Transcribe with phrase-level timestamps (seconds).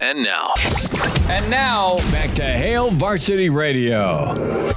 [0.00, 0.54] And now,
[1.28, 4.72] And now, Back to Hail Varsity Radio.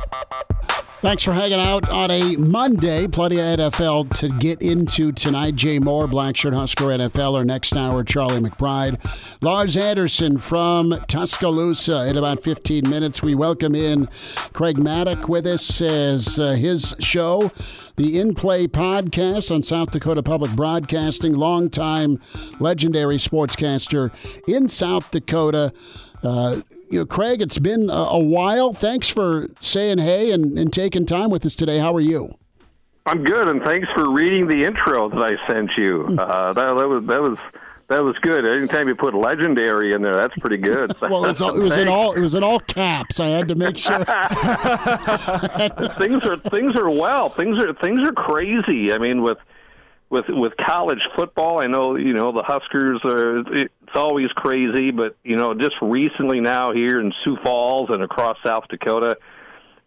[1.02, 3.08] Thanks for hanging out on a Monday.
[3.08, 5.56] Plenty of NFL to get into tonight.
[5.56, 7.38] Jay Moore, Blackshirt Husker NFL.
[7.38, 9.00] Our next hour, Charlie McBride.
[9.42, 12.06] Lars Anderson from Tuscaloosa.
[12.06, 14.10] In about 15 minutes, we welcome in
[14.54, 17.52] Craig Mattick with us as uh, his show,
[17.96, 21.34] the In Play podcast on South Dakota Public Broadcasting.
[21.34, 22.20] Longtime
[22.60, 24.12] legendary sportscaster
[24.48, 25.74] in South Dakota.
[26.22, 28.74] Uh, you know, Craig, it's been a, a while.
[28.74, 31.80] Thanks for saying hey and, and taking time with us today.
[31.80, 32.36] How are you?
[33.06, 36.06] I'm good, and thanks for reading the intro that I sent you.
[36.20, 37.40] Uh, that, that was that was
[37.88, 38.46] that was good.
[38.46, 40.96] Anytime you put legendary in there, that's pretty good.
[41.02, 43.20] Well, all, it was in all it was in all caps.
[43.20, 44.04] I had to make sure.
[45.98, 47.30] things are things are well.
[47.30, 48.94] Things are things are crazy.
[48.94, 49.40] I mean, with
[50.10, 53.44] with with college football, I know you know the Huskers are.
[53.92, 58.38] It's always crazy, but you know, just recently now here in Sioux Falls and across
[58.42, 59.18] South Dakota,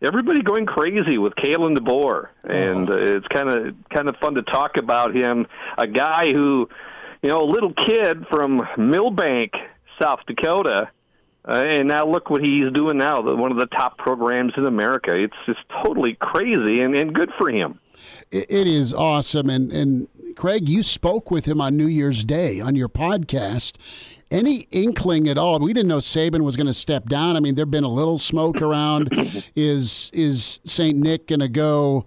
[0.03, 4.43] everybody going crazy with Kalen DeBoer, and uh, it's kind of kind of fun to
[4.43, 5.47] talk about him.
[5.79, 6.69] A guy who,
[7.23, 9.53] you know, a little kid from Milbank,
[9.99, 10.91] South Dakota.
[11.47, 15.13] Uh, and now look what he's doing now, one of the top programs in America.
[15.13, 17.79] It's just totally crazy and, and good for him.
[18.31, 19.51] It, it is awesome.
[19.51, 23.77] And, and Craig, you spoke with him on New Year's Day on your podcast.
[24.31, 25.59] Any inkling at all?
[25.59, 27.37] We didn't know Saban was going to step down.
[27.37, 29.11] I mean, there'd been a little smoke around.
[29.55, 32.07] is is Saint Nick going to go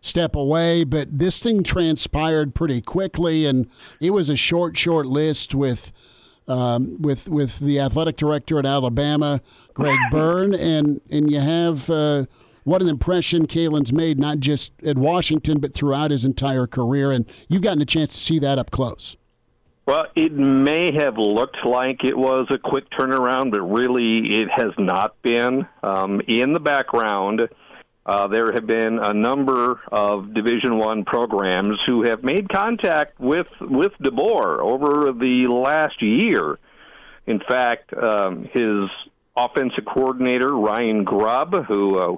[0.00, 0.82] step away?
[0.84, 5.92] But this thing transpired pretty quickly, and it was a short, short list with
[6.48, 9.40] um, with with the athletic director at Alabama,
[9.72, 12.26] Greg Byrne, and and you have uh,
[12.64, 17.26] what an impression Kalen's made not just at Washington but throughout his entire career, and
[17.48, 19.16] you've gotten a chance to see that up close.
[19.86, 24.72] Well, it may have looked like it was a quick turnaround, but really it has
[24.78, 25.68] not been.
[25.82, 27.42] Um, in the background,
[28.06, 33.46] uh, there have been a number of Division One programs who have made contact with
[33.60, 36.58] with DeBoer over the last year.
[37.26, 38.90] In fact, um, his
[39.34, 42.16] offensive coordinator Ryan Grubb, who uh,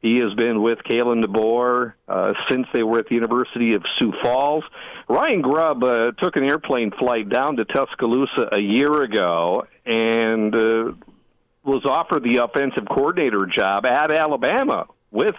[0.00, 4.12] he has been with Kalen DeBoer uh, since they were at the University of Sioux
[4.22, 4.62] Falls.
[5.08, 10.92] Ryan Grubb uh, took an airplane flight down to Tuscaloosa a year ago and uh,
[11.64, 15.36] was offered the offensive coordinator job at Alabama with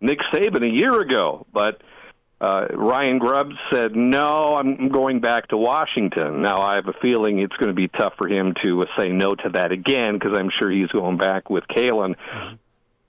[0.00, 1.46] Nick Saban a year ago.
[1.52, 1.82] But
[2.40, 6.40] uh, Ryan Grubb said, no, I'm going back to Washington.
[6.40, 9.08] Now, I have a feeling it's going to be tough for him to uh, say
[9.08, 12.14] no to that again because I'm sure he's going back with Kalen.
[12.14, 12.54] Mm-hmm.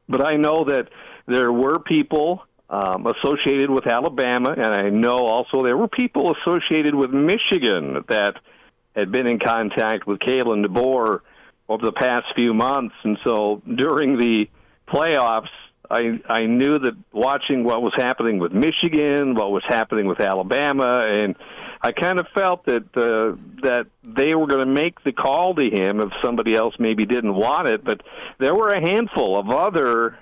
[0.10, 0.90] But I know that
[1.28, 6.96] there were people um, associated with Alabama, and I know also there were people associated
[6.96, 8.34] with Michigan that
[8.96, 11.20] had been in contact with Kalen DeBoer
[11.68, 12.96] over the past few months.
[13.04, 14.50] And so during the
[14.88, 15.50] playoffs,
[15.90, 21.12] I I knew that watching what was happening with Michigan, what was happening with Alabama,
[21.12, 21.36] and
[21.82, 25.64] I kind of felt that uh, that they were going to make the call to
[25.64, 27.84] him if somebody else maybe didn't want it.
[27.84, 28.02] But
[28.38, 30.18] there were a handful of other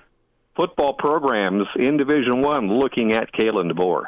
[0.56, 4.04] football programs in Division One looking at Kalen DeBoer.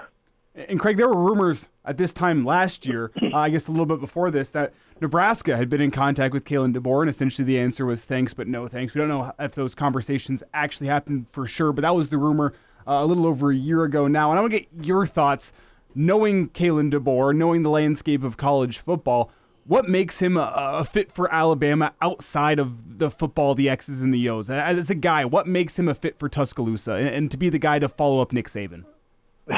[0.55, 3.87] And Craig, there were rumors at this time last year, uh, I guess a little
[3.87, 7.59] bit before this, that Nebraska had been in contact with Kalen DeBoer, and essentially the
[7.59, 8.95] answer was thanks, but no thanks.
[8.95, 12.53] We don't know if those conversations actually happened for sure, but that was the rumor
[12.87, 14.31] uh, a little over a year ago now.
[14.31, 15.53] And I want to get your thoughts,
[15.95, 19.31] knowing Kalen DeBoer, knowing the landscape of college football.
[19.65, 24.13] What makes him a, a, fit for Alabama outside of the football, the X's and
[24.13, 24.51] the O's?
[24.51, 27.59] As a guy, what makes him a fit for Tuscaloosa and, and to be the
[27.59, 28.85] guy to follow up Nick Saban?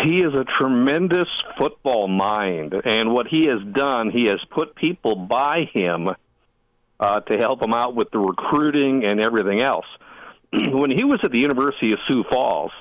[0.04, 5.16] He is a tremendous football mind, and what he has done, he has put people
[5.16, 6.08] by him
[6.98, 9.86] uh, to help him out with the recruiting and everything else.
[10.53, 12.72] when he was at the University of Sioux Falls,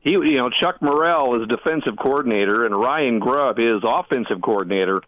[0.00, 5.00] he, you know, Chuck Morrell is defensive coordinator, and Ryan Grubb is offensive coordinator.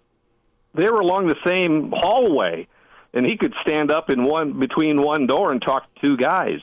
[0.75, 2.67] They were along the same hallway,
[3.13, 6.61] and he could stand up in one between one door and talk to two guys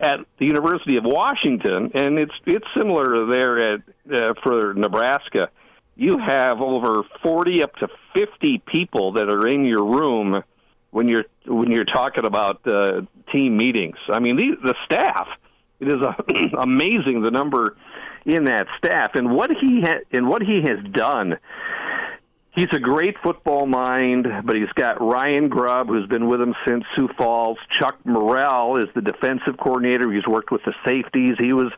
[0.00, 3.80] at the University of Washington, and it's it's similar there at
[4.12, 5.50] uh, for Nebraska.
[5.96, 10.42] You have over forty up to fifty people that are in your room
[10.90, 13.02] when you're when you're talking about uh,
[13.32, 13.96] team meetings.
[14.08, 15.28] I mean, the, the staff.
[15.80, 17.76] It is a, amazing the number
[18.26, 21.38] in that staff and what he ha- and what he has done
[22.52, 26.84] he's a great football mind, but he's got Ryan Grubb, who's been with him since
[26.96, 27.58] Sioux Falls.
[27.78, 30.12] Chuck Morrell is the defensive coordinator.
[30.12, 31.36] He's worked with the safeties.
[31.38, 31.72] He was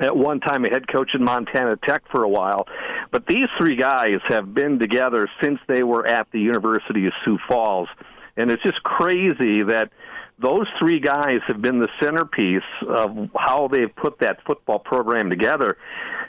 [0.00, 2.66] at one time a head coach in Montana Tech for a while.
[3.10, 7.38] But these three guys have been together since they were at the University of Sioux
[7.48, 7.88] Falls.
[8.36, 9.90] And it's just crazy that
[10.38, 15.76] those three guys have been the centerpiece of how they've put that football program together.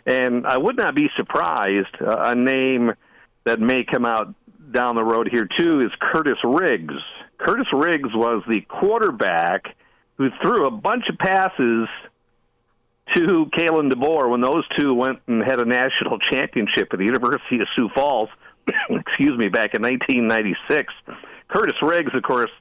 [0.06, 2.92] And I would not be surprised uh, a name
[3.46, 4.34] that may come out
[4.72, 6.96] down the road here too is Curtis Riggs.
[7.38, 9.76] Curtis Riggs was the quarterback
[10.18, 11.88] who threw a bunch of passes
[13.16, 17.60] to Kalen DeBoer when those two went and had a national championship at the University
[17.60, 18.30] of Sioux Falls.
[18.90, 20.94] excuse me, back in 1996.
[21.50, 22.52] Curtis Riggs, of course,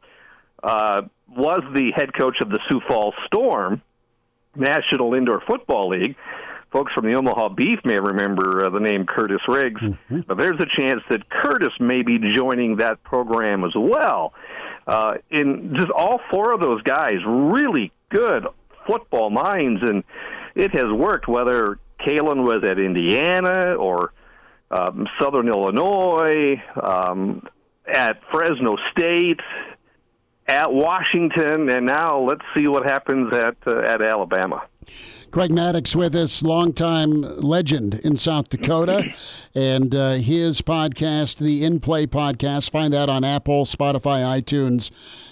[0.62, 3.80] uh, was the head coach of the Sioux Falls Storm,
[4.54, 6.16] National Indoor Football League.
[6.72, 10.20] Folks from the Omaha Beef may remember uh, the name Curtis Riggs, mm-hmm.
[10.20, 14.32] but there's a chance that Curtis may be joining that program as well.
[14.86, 18.46] Uh, in just all four of those guys, really good
[18.86, 20.02] football minds, and
[20.54, 21.28] it has worked.
[21.28, 24.12] Whether Kalen was at Indiana or
[24.70, 27.46] um, Southern Illinois, um,
[27.86, 29.40] at Fresno State,
[30.46, 34.62] at Washington, and now let's see what happens at uh, at Alabama.
[35.32, 39.14] Craig Mattick with us, longtime legend in South Dakota,
[39.54, 42.68] and uh, his podcast, the In Play podcast.
[42.70, 44.90] Find that on Apple, Spotify, iTunes,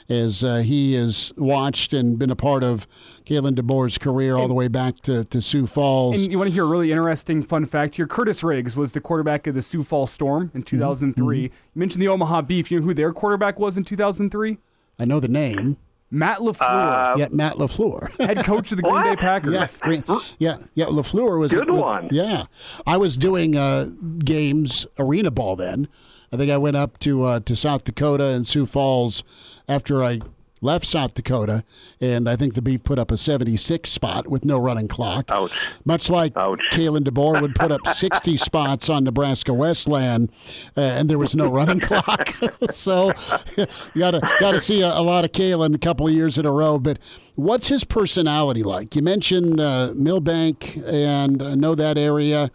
[0.09, 2.87] as uh, he has watched and been a part of
[3.27, 6.23] Kalen DeBoer's career all the way back to, to Sioux Falls.
[6.23, 8.07] And you want to hear a really interesting fun fact here?
[8.07, 11.37] Curtis Riggs was the quarterback of the Sioux Falls Storm in 2003.
[11.37, 11.43] Mm-hmm.
[11.45, 12.71] You mentioned the Omaha Beef.
[12.71, 14.57] You know who their quarterback was in 2003?
[14.99, 15.77] I know the name.
[16.11, 16.61] Matt LaFleur.
[16.61, 18.11] Uh, yeah, Matt LaFleur.
[18.21, 19.05] head coach of the Green what?
[19.05, 19.53] Bay Packers.
[19.55, 20.05] Yeah, Green,
[20.39, 20.87] yeah, yeah.
[20.87, 22.09] LaFleur was good was, one.
[22.11, 22.45] Yeah,
[22.87, 23.91] I was doing uh,
[24.25, 25.89] games arena ball then.
[26.33, 29.23] I think I went up to uh, to South Dakota and Sioux Falls
[29.69, 30.21] after I
[30.61, 31.65] left South Dakota,
[32.01, 35.27] and I think the Beef put up a 76 spot with no running clock.
[35.31, 35.53] Ouch.
[35.85, 36.61] Much like Ouch.
[36.73, 40.31] Kalen DeBoer would put up 60 spots on Nebraska Wesleyan,
[40.77, 42.35] uh, and there was no running clock.
[42.71, 43.13] so
[43.57, 43.67] you
[43.99, 46.47] got to got to see a, a, lot of Kalen a couple of years in
[46.47, 46.79] a row.
[46.79, 46.99] But
[47.35, 48.95] what's his personality like?
[48.95, 52.51] You mentioned uh, Milbank, and I know that area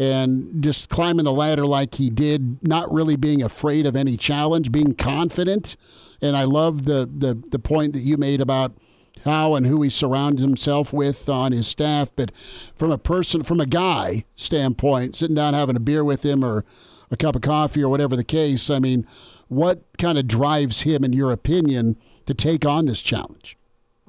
[0.00, 4.72] and just climbing the ladder like he did, not really being afraid of any challenge,
[4.72, 5.76] being confident.
[6.22, 8.76] And I love the, the, the point that you made about
[9.24, 12.10] how and who he surrounds himself with on his staff.
[12.14, 12.32] But
[12.74, 16.64] from a person, from a guy standpoint, sitting down having a beer with him or
[17.10, 19.06] a cup of coffee or whatever the case, I mean,
[19.48, 21.96] what kind of drives him, in your opinion,
[22.26, 23.56] to take on this challenge?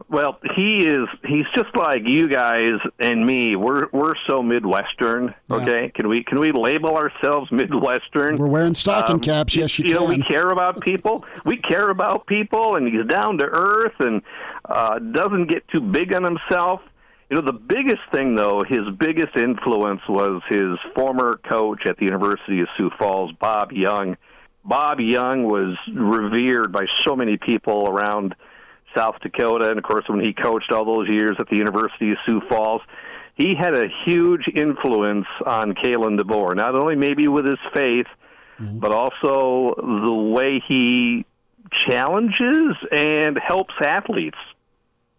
[0.10, 1.08] Well, he is.
[1.26, 2.68] He's just like you guys
[3.00, 3.56] and me.
[3.56, 5.34] We're we're so Midwestern.
[5.50, 5.90] Okay, yeah.
[5.90, 8.36] can we can we label ourselves Midwestern?
[8.38, 9.56] We're wearing stocking um, caps.
[9.56, 10.04] Yes, you, you can.
[10.04, 11.26] know, we care about people.
[11.46, 14.22] We care about people, and he's down to earth and
[14.66, 16.82] uh, doesn't get too big on himself.
[17.30, 22.06] You know, the biggest thing though, his biggest influence was his former coach at the
[22.06, 24.18] University of Sioux Falls, Bob Young.
[24.66, 28.36] Bob Young was revered by so many people around
[28.96, 32.18] South Dakota, and of course, when he coached all those years at the University of
[32.26, 32.82] Sioux Falls,
[33.36, 36.56] he had a huge influence on Kalen DeBoer.
[36.56, 38.08] Not only maybe with his faith,
[38.60, 38.80] mm-hmm.
[38.80, 41.26] but also the way he
[41.90, 44.38] challenges and helps athletes.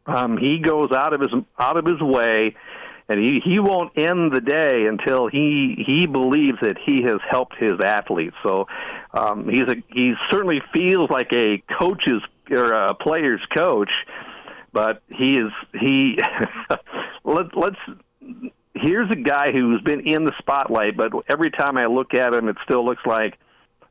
[0.06, 2.56] Um, he goes out of his out of his way,
[3.08, 7.54] and he he won't end the day until he he believes that he has helped
[7.58, 8.34] his athletes.
[8.44, 8.66] So
[9.14, 13.90] um, he's a he certainly feels like a coach's or a player's coach,
[14.72, 16.18] but he is he.
[17.24, 17.76] let, let's.
[18.74, 22.48] Here's a guy who's been in the spotlight, but every time I look at him,
[22.48, 23.38] it still looks like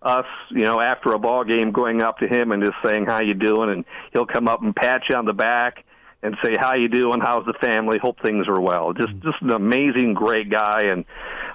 [0.01, 3.21] us, you know, after a ball game, going up to him and just saying how
[3.21, 5.85] you doing, and he'll come up and pat you on the back
[6.23, 8.93] and say how you doing, how's the family, hope things are well.
[8.93, 11.05] Just just an amazing, great guy, and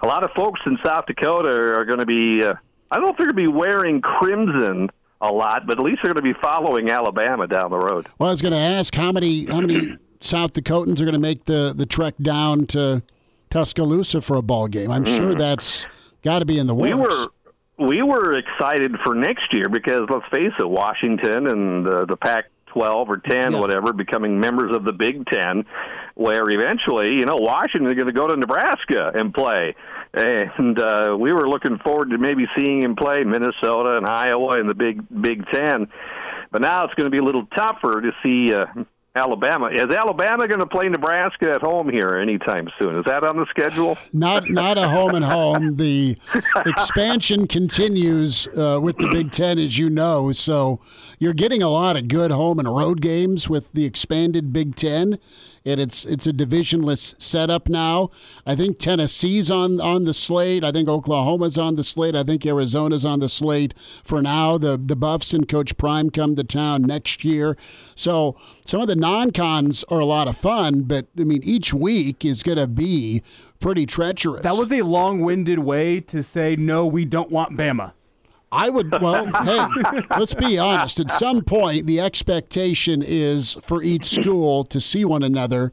[0.03, 2.45] a lot of folks in South Dakota are going to be.
[2.45, 2.55] Uh,
[2.91, 6.01] I don't know if they're going to be wearing crimson a lot, but at least
[6.03, 8.09] they're going to be following Alabama down the road.
[8.19, 11.19] Well, I was going to ask how many how many South Dakotans are going to
[11.19, 13.03] make the the trek down to
[13.51, 14.91] Tuscaloosa for a ball game.
[14.91, 15.17] I'm mm.
[15.17, 15.87] sure that's
[16.23, 16.93] got to be in the works.
[16.93, 17.29] We were
[17.79, 22.47] we were excited for next year because let's face it, Washington and the, the Pac
[22.69, 23.59] 12 or 10, yeah.
[23.59, 25.65] whatever, becoming members of the Big Ten,
[26.15, 29.75] where eventually, you know, Washington is going to go to Nebraska and play
[30.17, 34.67] and uh, we were looking forward to maybe seeing him play Minnesota and Iowa in
[34.67, 35.89] the Big Big Ten.
[36.51, 38.65] But now it's going to be a little tougher to see uh,
[39.17, 39.69] Alabama.
[39.69, 42.97] Is Alabama going to play Nebraska at home here anytime soon?
[42.97, 43.99] Is that on the schedule?
[44.13, 45.77] Not not a home and home.
[45.77, 46.17] The
[46.65, 50.33] expansion continues uh, with the Big Ten, as you know.
[50.33, 50.81] So
[51.19, 55.19] you're getting a lot of good home and road games with the expanded Big Ten
[55.67, 58.11] and it's it's a divisionless setup now.
[58.47, 60.65] I think Tennessee's on on the slate.
[60.65, 62.15] I think Oklahoma's on the slate.
[62.15, 64.57] I think Arizona's on the slate for now.
[64.57, 67.57] The the Buffs and Coach Prime come to town next year.
[67.97, 72.25] So some of the non-cons are a lot of fun, but I mean each week
[72.25, 73.23] is going to be
[73.59, 74.43] pretty treacherous.
[74.43, 76.87] That was a long-winded way to say no.
[76.87, 77.93] We don't want Bama.
[78.57, 80.99] I would, well, hey, let's be honest.
[80.99, 85.73] At some point, the expectation is for each school to see one another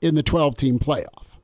[0.00, 1.36] in the 12 team playoff.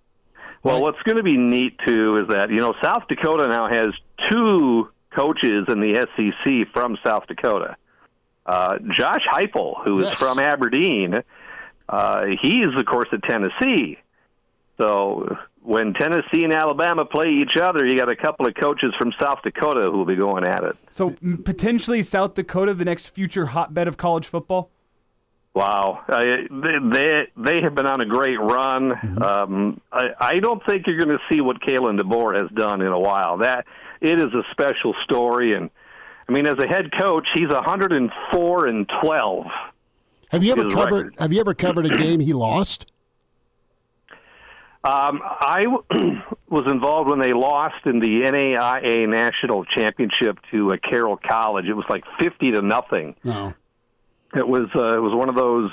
[0.62, 0.82] Well, right?
[0.82, 3.88] what's going to be neat, too, is that, you know, South Dakota now has
[4.30, 7.76] two coaches in the SEC from South Dakota.
[8.44, 10.18] Uh, Josh Heupel, who is yes.
[10.18, 11.22] from Aberdeen,
[11.88, 13.98] uh, he's, of course, at Tennessee.
[14.78, 19.12] So when Tennessee and Alabama play each other, you got a couple of coaches from
[19.20, 20.76] South Dakota who will be going at it.
[20.90, 21.14] So
[21.44, 24.70] potentially South Dakota, the next future hotbed of college football.
[25.54, 28.90] Wow, uh, they they have been on a great run.
[28.90, 29.22] Mm-hmm.
[29.22, 32.92] Um, I, I don't think you're going to see what Kalen DeBoer has done in
[32.92, 33.38] a while.
[33.38, 33.64] That
[34.02, 35.70] it is a special story, and
[36.28, 39.46] I mean, as a head coach, he's 104 and 12.
[40.28, 40.92] Have you ever covered?
[40.92, 41.14] Record.
[41.20, 42.92] Have you ever covered a game he lost?
[44.86, 45.66] Um, I
[46.48, 51.64] was involved when they lost in the NAIA national championship to uh, Carroll College.
[51.66, 53.16] It was like fifty to nothing.
[53.24, 53.52] No.
[54.36, 55.72] It was uh, it was one of those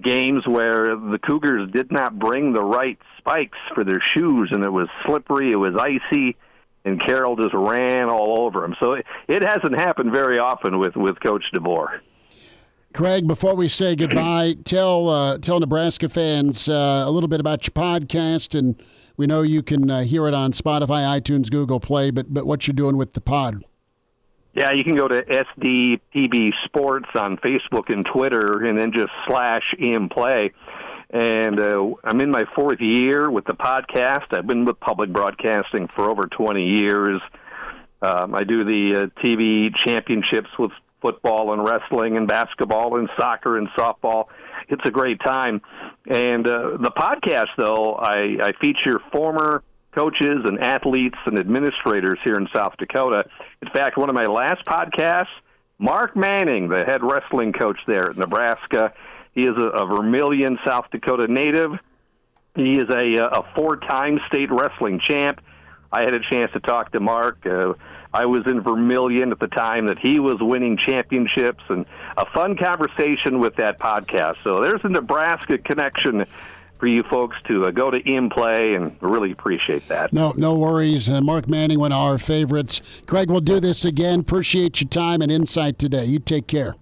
[0.00, 4.70] games where the Cougars did not bring the right spikes for their shoes, and it
[4.70, 5.50] was slippery.
[5.50, 6.36] It was icy,
[6.84, 8.76] and Carroll just ran all over them.
[8.80, 12.00] So it, it hasn't happened very often with with Coach DeBoer.
[12.94, 17.66] Craig, before we say goodbye, tell uh, tell Nebraska fans uh, a little bit about
[17.66, 18.80] your podcast, and
[19.16, 22.12] we know you can uh, hear it on Spotify, iTunes, Google Play.
[22.12, 23.64] But but what you're doing with the pod?
[24.54, 29.74] Yeah, you can go to SDPB Sports on Facebook and Twitter, and then just slash
[29.76, 30.52] in play.
[31.10, 34.26] And uh, I'm in my fourth year with the podcast.
[34.30, 37.20] I've been with public broadcasting for over 20 years.
[38.02, 40.70] Um, I do the uh, TV championships with
[41.04, 44.24] football and wrestling and basketball and soccer and softball.
[44.68, 45.60] It's a great time.
[46.08, 49.62] And uh, the podcast, though, I, I feature former
[49.94, 53.24] coaches and athletes and administrators here in South Dakota.
[53.60, 55.26] In fact, one of my last podcasts,
[55.78, 58.94] Mark Manning, the head wrestling coach there at Nebraska,
[59.34, 61.72] he is a, a Vermillion, South Dakota native.
[62.56, 65.40] He is a, a four-time state wrestling champ.
[65.92, 67.44] I had a chance to talk to Mark.
[67.44, 67.74] Uh,
[68.14, 71.84] I was in Vermillion at the time that he was winning championships, and
[72.16, 74.36] a fun conversation with that podcast.
[74.44, 76.24] So there's a Nebraska connection
[76.78, 80.12] for you folks to uh, go to in play and really appreciate that.
[80.12, 81.10] No, no worries.
[81.10, 82.80] Uh, Mark Manning, one of our favorites.
[83.06, 84.20] Craig, we'll do this again.
[84.20, 86.04] Appreciate your time and insight today.
[86.04, 86.76] You take care.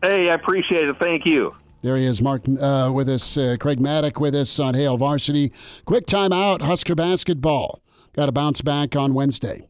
[0.00, 0.96] Hey, I appreciate it.
[1.00, 1.56] Thank you.
[1.82, 3.36] There he is, Mark uh, with us.
[3.36, 5.52] Uh, Craig Mattick with us on Hail Varsity.
[5.84, 6.62] Quick time out.
[6.62, 7.80] Husker basketball.
[8.14, 9.67] Got to bounce back on Wednesday.